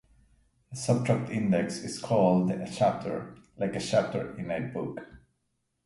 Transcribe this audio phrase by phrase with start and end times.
[0.71, 4.99] The sub-track index is called a chapter, like a chapter in a book.